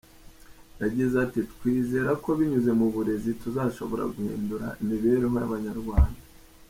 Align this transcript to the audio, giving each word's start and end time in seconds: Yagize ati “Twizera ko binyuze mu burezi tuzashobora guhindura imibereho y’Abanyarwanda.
Yagize 0.81 1.15
ati 1.25 1.39
“Twizera 1.51 2.11
ko 2.23 2.29
binyuze 2.37 2.71
mu 2.79 2.87
burezi 2.93 3.31
tuzashobora 3.41 4.03
guhindura 4.13 4.67
imibereho 4.81 5.27
y’Abanyarwanda. 5.39 6.21